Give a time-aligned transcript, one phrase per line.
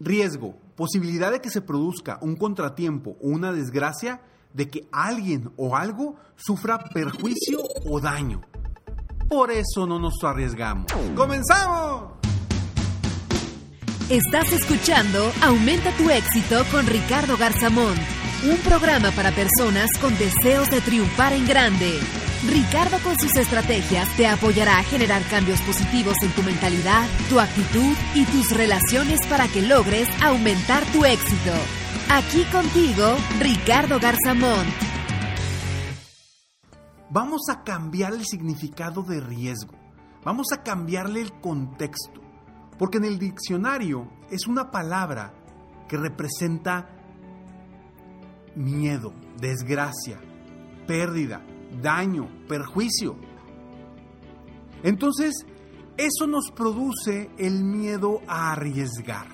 [0.00, 4.20] Riesgo, posibilidad de que se produzca un contratiempo o una desgracia,
[4.54, 8.40] de que alguien o algo sufra perjuicio o daño.
[9.28, 10.86] Por eso no nos arriesgamos.
[11.14, 12.18] ¡Comenzamos!
[14.08, 17.94] Estás escuchando Aumenta tu éxito con Ricardo Garzamón,
[18.50, 22.00] un programa para personas con deseos de triunfar en grande.
[22.46, 27.96] Ricardo con sus estrategias te apoyará a generar cambios positivos en tu mentalidad, tu actitud
[28.14, 31.52] y tus relaciones para que logres aumentar tu éxito.
[32.10, 34.66] Aquí contigo, Ricardo Garzamón.
[37.10, 39.74] Vamos a cambiar el significado de riesgo.
[40.24, 42.20] Vamos a cambiarle el contexto.
[42.78, 45.34] Porque en el diccionario es una palabra
[45.88, 46.88] que representa
[48.54, 50.20] miedo, desgracia,
[50.86, 51.42] pérdida,
[51.82, 53.16] daño, perjuicio.
[54.82, 55.46] Entonces,
[55.96, 59.26] eso nos produce el miedo a arriesgar.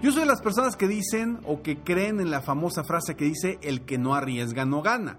[0.00, 3.24] Yo soy de las personas que dicen o que creen en la famosa frase que
[3.24, 5.18] dice el que no arriesga no gana.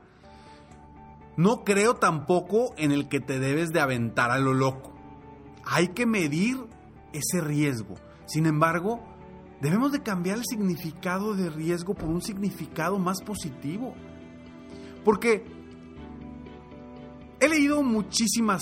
[1.36, 4.94] No creo tampoco en el que te debes de aventar a lo loco.
[5.66, 6.58] Hay que medir
[7.12, 7.96] ese riesgo.
[8.26, 9.04] Sin embargo,
[9.60, 13.94] debemos de cambiar el significado de riesgo por un significado más positivo.
[15.04, 15.59] Porque
[17.40, 18.62] he leído muchísimas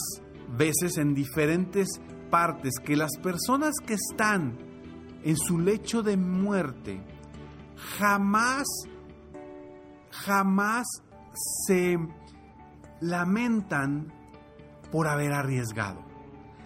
[0.56, 1.88] veces en diferentes
[2.30, 4.58] partes que las personas que están
[5.24, 7.02] en su lecho de muerte
[7.98, 8.66] jamás,
[10.12, 10.86] jamás
[11.66, 11.98] se
[13.02, 14.14] lamentan
[14.92, 16.06] por haber arriesgado.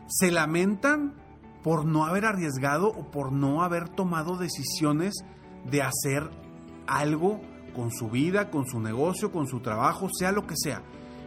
[0.08, 1.16] Se lamentan
[1.64, 5.14] por no haber arriesgado o por no haber tomado decisiones
[5.70, 6.30] de hacer
[6.88, 7.40] algo
[7.76, 10.82] con su vida, con su negocio, con su trabajo, sea lo que sea.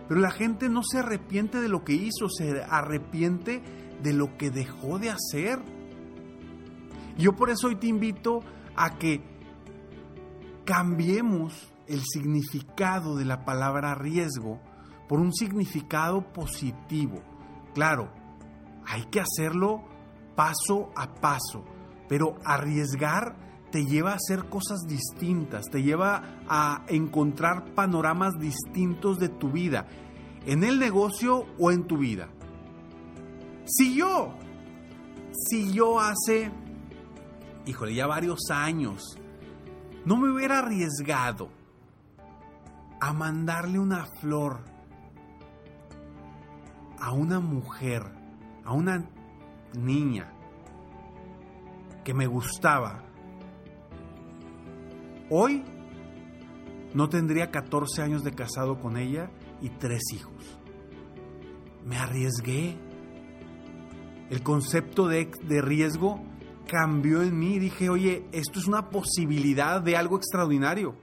[0.09, 3.63] Pero la gente no se arrepiente de lo que hizo, se arrepiente
[4.03, 5.61] de lo que dejó de hacer.
[7.17, 8.41] Yo por eso hoy te invito
[8.77, 9.23] a que
[10.65, 14.61] cambiemos el significado de la palabra riesgo
[15.09, 17.23] por un significado positivo.
[17.75, 18.11] Claro,
[18.87, 19.85] hay que hacerlo
[20.35, 21.65] paso a paso,
[22.09, 23.37] pero arriesgar
[23.75, 29.89] te lleva a hacer cosas distintas, te lleva a encontrar panoramas distintos de tu vida,
[30.47, 32.29] en el negocio o en tu vida.
[33.65, 34.33] Si yo,
[35.33, 36.53] si yo hace,
[37.67, 39.19] híjole, ya varios años,
[40.05, 41.49] no me hubiera arriesgado
[43.01, 44.61] a mandarle una flor
[47.01, 48.05] a una mujer,
[48.65, 49.05] a una
[49.73, 50.33] niña
[52.05, 53.04] que me gustaba,
[55.37, 55.65] Hoy
[56.95, 60.61] no tendría 14 años de casado con ella y tres hijos.
[61.85, 62.77] Me arriesgué.
[64.31, 66.23] El concepto de, de, riesgo
[66.69, 67.59] cambió en mí.
[67.59, 70.95] Dije, oye, esto es una posibilidad de algo extraordinario.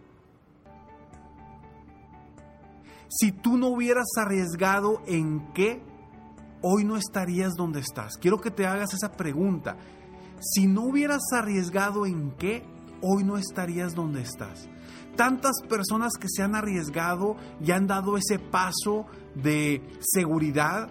[3.10, 5.84] Si tú no hubieras arriesgado en qué,
[6.62, 8.16] hoy no estarías donde estás.
[8.16, 9.76] Quiero que te hagas esa pregunta.
[10.40, 12.64] Si no hubieras arriesgado en qué,
[13.02, 14.70] hoy no estarías donde estás.
[15.16, 19.06] Tantas personas que se han arriesgado y han dado ese paso
[19.36, 20.90] de seguridad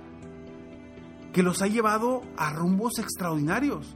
[1.33, 3.95] que los ha llevado a rumbos extraordinarios.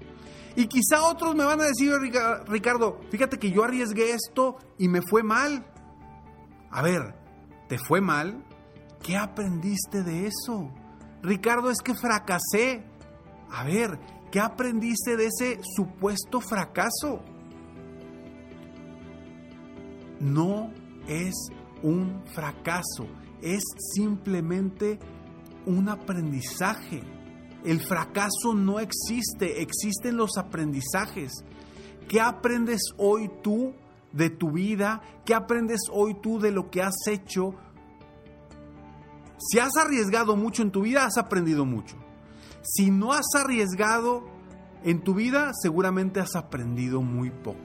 [0.56, 1.92] Y quizá otros me van a decir,
[2.46, 5.66] Ricardo, fíjate que yo arriesgué esto y me fue mal.
[6.70, 7.14] A ver,
[7.68, 8.44] ¿te fue mal?
[9.02, 10.70] ¿Qué aprendiste de eso?
[11.22, 12.84] Ricardo, es que fracasé.
[13.50, 13.98] A ver,
[14.30, 17.22] ¿qué aprendiste de ese supuesto fracaso?
[20.24, 20.70] No
[21.06, 21.34] es
[21.82, 23.06] un fracaso,
[23.42, 23.62] es
[23.94, 24.98] simplemente
[25.66, 27.02] un aprendizaje.
[27.62, 31.32] El fracaso no existe, existen los aprendizajes.
[32.08, 33.74] ¿Qué aprendes hoy tú
[34.12, 35.02] de tu vida?
[35.26, 37.54] ¿Qué aprendes hoy tú de lo que has hecho?
[39.38, 41.96] Si has arriesgado mucho en tu vida, has aprendido mucho.
[42.62, 44.24] Si no has arriesgado
[44.84, 47.60] en tu vida, seguramente has aprendido muy poco.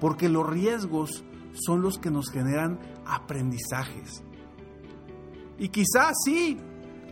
[0.00, 1.24] Porque los riesgos
[1.64, 4.22] son los que nos generan aprendizajes.
[5.58, 6.58] Y quizás sí,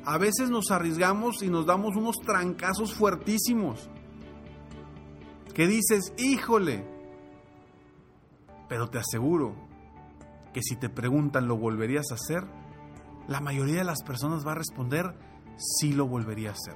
[0.05, 3.88] a veces nos arriesgamos y nos damos unos trancazos fuertísimos.
[5.55, 6.85] Que dices, híjole,
[8.69, 9.55] pero te aseguro
[10.52, 12.44] que si te preguntan, ¿lo volverías a hacer?
[13.29, 15.14] La mayoría de las personas va a responder,
[15.56, 16.75] sí lo volvería a hacer.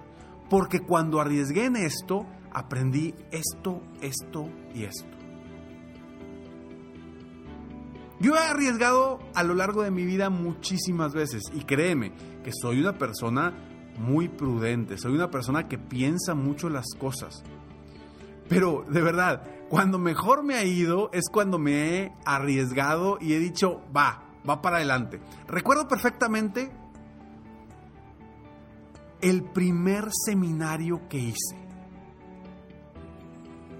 [0.48, 5.17] Porque cuando arriesgué en esto, aprendí esto, esto y esto.
[8.20, 12.12] Yo he arriesgado a lo largo de mi vida muchísimas veces y créeme
[12.42, 13.54] que soy una persona
[13.98, 17.44] muy prudente, soy una persona que piensa mucho las cosas.
[18.48, 23.38] Pero de verdad, cuando mejor me ha ido es cuando me he arriesgado y he
[23.38, 25.20] dicho, va, va para adelante.
[25.46, 26.70] Recuerdo perfectamente
[29.20, 31.56] el primer seminario que hice.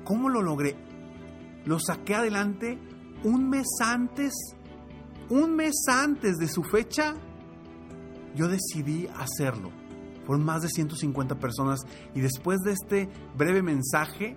[0.04, 0.76] ¿Cómo lo logré?
[1.64, 2.78] Lo saqué adelante
[3.24, 4.32] un mes antes,
[5.28, 7.14] un mes antes de su fecha,
[8.34, 9.70] yo decidí hacerlo.
[10.26, 11.80] Fueron más de 150 personas
[12.14, 14.36] y después de este breve mensaje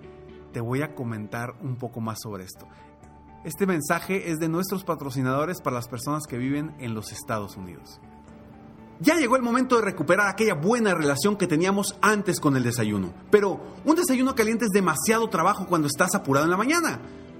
[0.53, 2.67] te voy a comentar un poco más sobre esto.
[3.43, 7.99] Este mensaje es de nuestros patrocinadores para las personas que viven en los Estados Unidos.
[8.99, 13.11] Ya llegó el momento de recuperar aquella buena relación que teníamos antes con el desayuno.
[13.31, 16.99] Pero un desayuno caliente es demasiado trabajo cuando estás apurado en la mañana.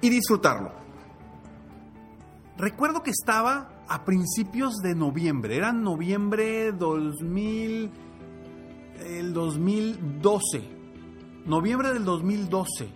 [0.00, 0.72] y disfrutarlo.
[2.56, 7.90] Recuerdo que estaba a principios de noviembre, era noviembre 2000,
[9.06, 10.68] el 2012,
[11.46, 12.88] noviembre del 2012,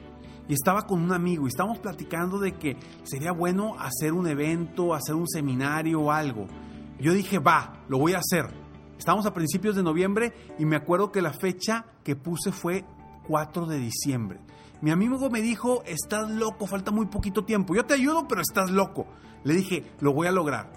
[0.49, 4.95] y estaba con un amigo y estábamos platicando de que sería bueno hacer un evento,
[4.95, 6.47] hacer un seminario o algo.
[6.99, 8.47] Yo dije, va, lo voy a hacer.
[8.99, 12.85] Estamos a principios de noviembre y me acuerdo que la fecha que puse fue
[13.27, 14.41] 4 de diciembre.
[14.83, 17.73] Mi amigo me dijo, estás loco, falta muy poquito tiempo.
[17.73, 19.07] Yo te ayudo, pero estás loco.
[19.45, 20.73] Le dije, lo voy a lograr.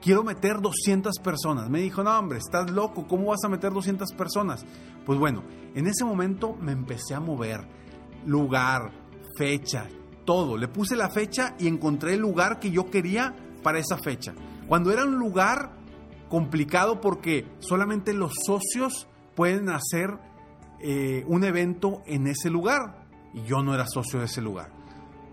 [0.00, 1.68] Quiero meter 200 personas.
[1.68, 4.64] Me dijo, no hombre, estás loco, ¿cómo vas a meter 200 personas?
[5.04, 5.44] Pues bueno,
[5.74, 7.68] en ese momento me empecé a mover.
[8.24, 8.90] Lugar,
[9.36, 9.86] fecha,
[10.24, 10.56] todo.
[10.56, 14.32] Le puse la fecha y encontré el lugar que yo quería para esa fecha.
[14.66, 15.72] Cuando era un lugar
[16.30, 20.18] complicado porque solamente los socios pueden hacer
[20.80, 22.99] eh, un evento en ese lugar
[23.34, 24.70] y yo no era socio de ese lugar.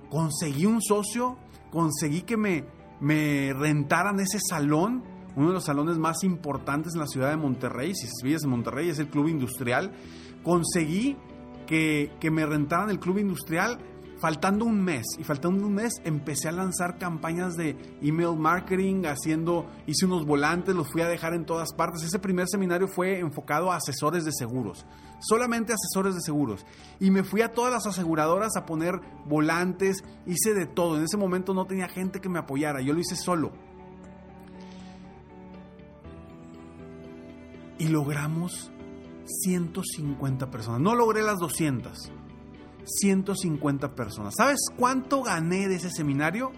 [0.10, 1.38] Conseguí un socio,
[1.72, 2.64] conseguí que me,
[3.00, 5.04] me rentaran ese salón,
[5.36, 8.90] uno de los salones más importantes en la ciudad de Monterrey, si vives en Monterrey
[8.90, 9.92] es el Club Industrial,
[10.44, 11.18] conseguí
[11.68, 13.78] que, que me rentaran el Club Industrial
[14.20, 19.68] faltando un mes y faltando un mes empecé a lanzar campañas de email marketing, haciendo,
[19.86, 22.04] hice unos volantes, los fui a dejar en todas partes.
[22.04, 24.86] Ese primer seminario fue enfocado a asesores de seguros,
[25.20, 26.66] solamente asesores de seguros.
[27.00, 30.98] Y me fui a todas las aseguradoras a poner volantes, hice de todo.
[30.98, 33.52] En ese momento no tenía gente que me apoyara, yo lo hice solo.
[37.80, 38.72] Y logramos
[39.26, 40.82] 150 personas.
[40.82, 42.12] No logré las 200
[42.88, 44.34] 150 personas.
[44.38, 46.52] ¿Sabes cuánto gané de ese seminario?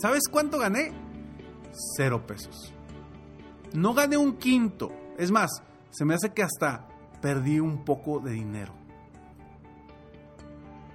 [0.00, 0.92] ¿Sabes cuánto gané?
[1.96, 2.72] Cero pesos.
[3.74, 4.92] No gané un quinto.
[5.18, 5.50] Es más,
[5.90, 6.88] se me hace que hasta
[7.20, 8.74] perdí un poco de dinero.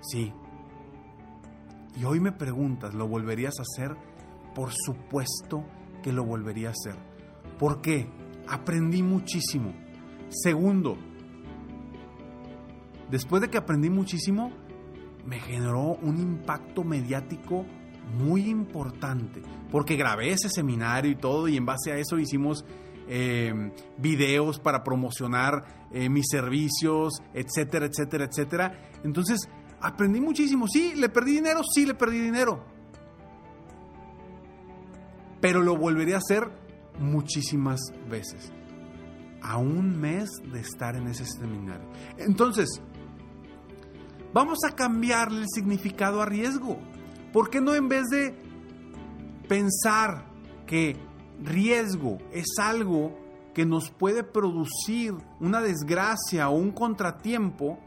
[0.02, 0.32] Sí.
[1.96, 3.96] Y hoy me preguntas, ¿lo volverías a hacer?
[4.54, 5.64] Por supuesto
[6.04, 6.96] que lo volvería a hacer.
[7.58, 8.08] ¿Por qué?
[8.48, 9.74] Aprendí muchísimo.
[10.30, 10.98] Segundo,
[13.10, 14.52] después de que aprendí muchísimo,
[15.28, 17.66] me generó un impacto mediático
[18.18, 22.66] muy importante, porque grabé ese seminario y todo, y en base a eso hicimos
[23.10, 28.80] eh, videos para promocionar eh, mis servicios, etcétera, etcétera, etcétera.
[29.04, 29.50] Entonces,
[29.82, 30.68] aprendí muchísimo.
[30.68, 32.64] Sí, le perdí dinero, sí, le perdí dinero.
[35.42, 36.50] Pero lo volveré a hacer
[37.00, 37.80] muchísimas
[38.10, 38.52] veces.
[39.42, 41.88] A un mes de estar en ese seminario.
[42.18, 42.82] Entonces,
[44.38, 46.78] vamos a cambiarle el significado a riesgo.
[47.34, 48.36] ¿Por qué no en vez de
[49.48, 50.26] pensar
[50.68, 50.96] que
[51.44, 53.18] riesgo es algo
[53.56, 57.80] que nos puede producir una desgracia o un contratiempo,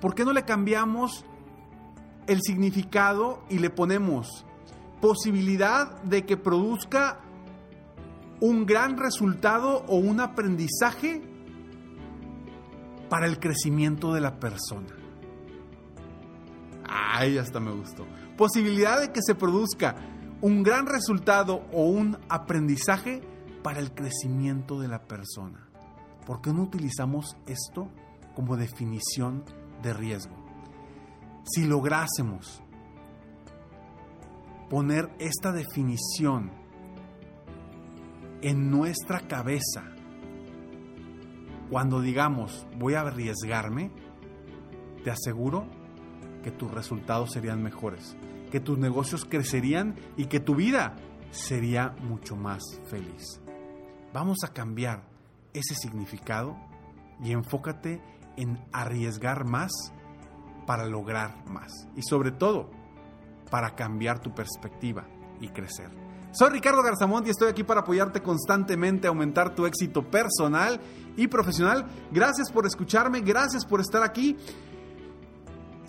[0.00, 1.24] ¿por qué no le cambiamos
[2.28, 4.46] el significado y le ponemos
[5.00, 7.18] posibilidad de que produzca
[8.38, 11.20] un gran resultado o un aprendizaje
[13.08, 14.99] para el crecimiento de la persona?
[16.92, 18.04] Ay, hasta me gustó.
[18.36, 19.94] Posibilidad de que se produzca
[20.40, 23.22] un gran resultado o un aprendizaje
[23.62, 25.68] para el crecimiento de la persona.
[26.26, 27.88] ¿Por qué no utilizamos esto
[28.34, 29.44] como definición
[29.82, 30.34] de riesgo?
[31.44, 32.60] Si lográsemos
[34.68, 36.50] poner esta definición
[38.42, 39.84] en nuestra cabeza,
[41.70, 43.92] cuando digamos voy a arriesgarme,
[45.04, 45.79] te aseguro
[46.42, 48.16] que tus resultados serían mejores
[48.50, 50.96] que tus negocios crecerían y que tu vida
[51.30, 53.40] sería mucho más feliz.
[54.12, 55.04] Vamos a cambiar
[55.54, 56.56] ese significado
[57.22, 58.02] y enfócate
[58.36, 59.70] en arriesgar más
[60.66, 61.88] para lograr más.
[61.96, 62.70] Y sobre todo,
[63.50, 65.06] para cambiar tu perspectiva
[65.40, 65.90] y crecer.
[66.32, 70.80] Soy Ricardo Garzamont y estoy aquí para apoyarte constantemente a aumentar tu éxito personal
[71.16, 71.86] y profesional.
[72.12, 74.36] Gracias por escucharme, gracias por estar aquí.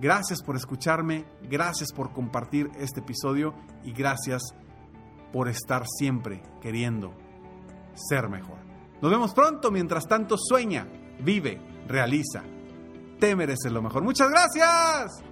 [0.00, 4.42] Gracias por escucharme, gracias por compartir este episodio y gracias
[5.32, 7.14] por estar siempre queriendo
[7.94, 8.58] ser mejor.
[9.00, 10.86] Nos vemos pronto, mientras tanto sueña,
[11.20, 12.42] vive, realiza.
[13.18, 14.02] Te mereces lo mejor.
[14.02, 15.31] Muchas gracias.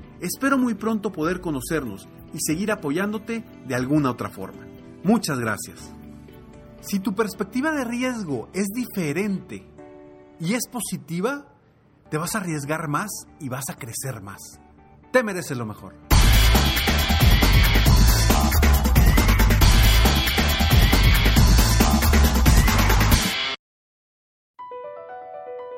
[0.21, 4.67] Espero muy pronto poder conocernos y seguir apoyándote de alguna otra forma.
[5.03, 5.91] Muchas gracias.
[6.81, 9.67] Si tu perspectiva de riesgo es diferente
[10.39, 11.47] y es positiva,
[12.09, 13.09] te vas a arriesgar más
[13.39, 14.59] y vas a crecer más.
[15.11, 16.10] Te mereces lo mejor.